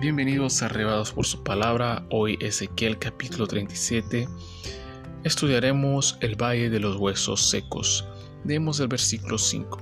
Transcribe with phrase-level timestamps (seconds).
[0.00, 2.06] Bienvenidos a Arrebados por su palabra.
[2.08, 4.26] Hoy Ezequiel capítulo 37.
[5.24, 8.06] Estudiaremos el valle de los huesos secos.
[8.42, 9.78] Demos el versículo 5.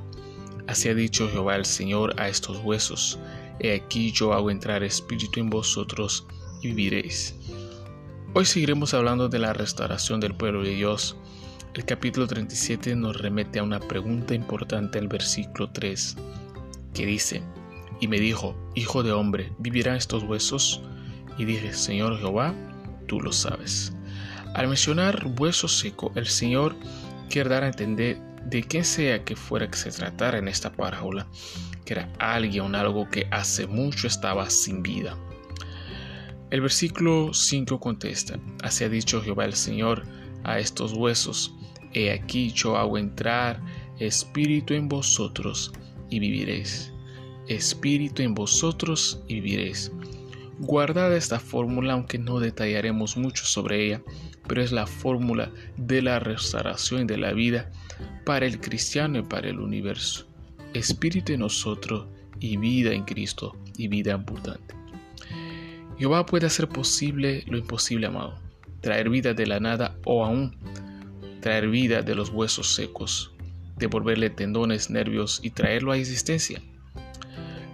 [0.66, 3.20] Así ha dicho Jehová el Señor a estos huesos.
[3.60, 6.26] He aquí yo hago entrar espíritu en vosotros
[6.62, 7.36] y viviréis.
[8.34, 11.16] Hoy seguiremos hablando de la restauración del pueblo de Dios.
[11.74, 16.16] El capítulo 37 nos remete a una pregunta importante al versículo 3,
[16.92, 17.40] que dice,
[18.00, 20.80] y me dijo, Hijo de hombre, ¿vivirán estos huesos?
[21.36, 22.54] Y dije, Señor Jehová,
[23.06, 23.92] tú lo sabes.
[24.54, 26.76] Al mencionar hueso seco, el Señor
[27.28, 31.26] quiere dar a entender de qué sea que fuera que se tratara en esta parábola,
[31.84, 35.16] que era alguien algo que hace mucho estaba sin vida.
[36.50, 40.04] El versículo 5 contesta, así ha dicho Jehová el Señor
[40.44, 41.54] a estos huesos,
[41.92, 43.60] he aquí yo hago entrar
[43.98, 45.72] espíritu en vosotros
[46.08, 46.92] y viviréis
[47.48, 49.90] espíritu en vosotros y viviréis.
[50.58, 54.02] Guardad esta fórmula, aunque no detallaremos mucho sobre ella,
[54.46, 57.70] pero es la fórmula de la restauración de la vida
[58.24, 60.26] para el cristiano y para el universo.
[60.74, 62.06] Espíritu en nosotros
[62.40, 64.74] y vida en Cristo y vida abundante.
[65.98, 68.38] Jehová puede hacer posible lo imposible, amado.
[68.80, 70.56] Traer vida de la nada o aún
[71.40, 73.32] traer vida de los huesos secos,
[73.76, 76.60] devolverle tendones, nervios y traerlo a existencia.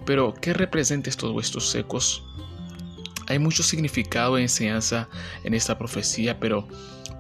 [0.07, 2.23] Pero, ¿qué representa estos huesos secos?
[3.27, 5.09] Hay mucho significado e enseñanza
[5.45, 6.69] en esta profecía, pero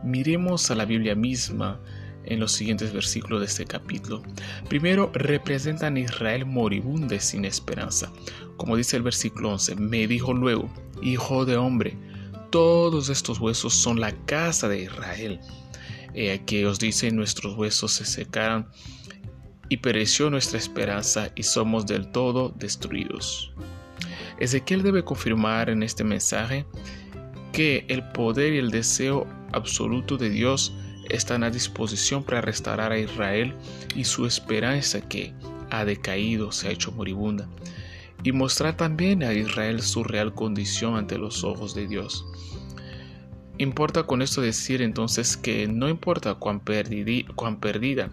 [0.03, 1.81] miremos a la Biblia misma
[2.27, 4.23] en los siguientes versículos de este capítulo.
[4.69, 8.12] Primero, representan a Israel moribundo sin esperanza.
[8.57, 10.71] Como dice el versículo 11, me dijo luego,
[11.03, 11.97] hijo de hombre,
[12.51, 15.41] todos estos huesos son la casa de Israel.
[16.47, 18.69] que os dice, nuestros huesos se secaron
[19.69, 23.53] y pereció nuestra esperanza y somos del todo destruidos.
[24.39, 26.67] Ezequiel debe confirmar en este mensaje
[27.53, 30.75] que el poder y el deseo absoluto de Dios
[31.09, 33.55] están a disposición para restaurar a Israel
[33.94, 35.33] y su esperanza que
[35.71, 37.49] ha decaído se ha hecho moribunda
[38.22, 42.27] y mostrar también a Israel su real condición ante los ojos de Dios.
[43.59, 46.61] Importa con esto decir entonces que no importa cuán,
[47.37, 48.11] cuán perdida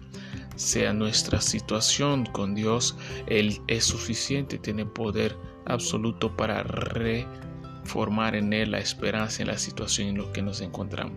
[0.61, 2.95] sea nuestra situación con Dios,
[3.25, 5.35] Él es suficiente, tiene poder
[5.65, 11.15] absoluto para reformar en Él la esperanza en la situación en la que nos encontramos.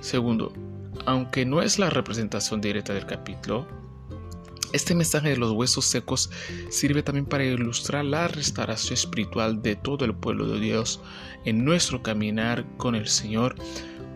[0.00, 0.52] Segundo,
[1.06, 3.66] aunque no es la representación directa del capítulo,
[4.74, 6.30] este mensaje de los huesos secos
[6.68, 11.00] sirve también para ilustrar la restauración espiritual de todo el pueblo de Dios
[11.44, 13.56] en nuestro caminar con el Señor.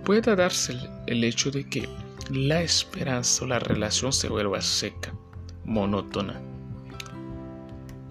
[0.04, 1.88] Puede darse el hecho de que
[2.30, 5.14] la esperanza o la relación se vuelva seca,
[5.64, 6.40] monótona.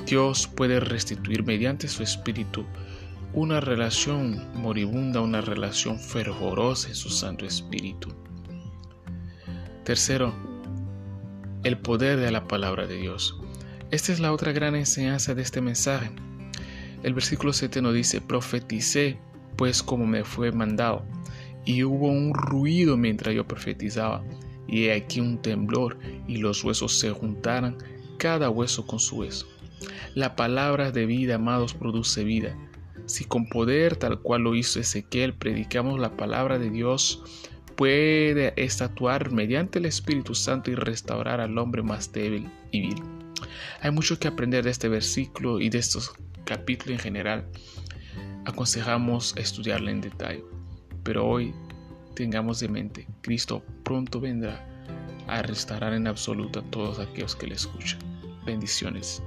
[0.05, 2.65] Dios puede restituir mediante su espíritu
[3.33, 8.13] una relación moribunda, una relación fervorosa en su Santo Espíritu.
[9.83, 10.33] Tercero,
[11.63, 13.39] el poder de la palabra de Dios.
[13.89, 16.11] Esta es la otra gran enseñanza de este mensaje.
[17.01, 19.17] El versículo 7 nos dice, profeticé
[19.55, 21.05] pues como me fue mandado
[21.65, 24.23] y hubo un ruido mientras yo profetizaba,
[24.67, 25.97] y aquí un temblor,
[26.27, 27.77] y los huesos se juntaran,
[28.17, 29.47] cada hueso con su hueso.
[30.15, 32.55] La palabra de vida, amados, produce vida.
[33.05, 37.21] Si con poder, tal cual lo hizo Ezequiel, predicamos la palabra de Dios,
[37.75, 43.03] puede estatuar mediante el Espíritu Santo y restaurar al hombre más débil y vil.
[43.81, 46.13] Hay mucho que aprender de este versículo y de estos
[46.45, 47.45] capítulos en general.
[48.45, 50.43] Aconsejamos estudiarla en detalle
[51.03, 51.53] pero hoy
[52.15, 54.65] tengamos de mente, Cristo pronto vendrá
[55.27, 57.99] a restaurar en absoluto a todos aquellos que le escuchan.
[58.45, 59.21] Bendiciones.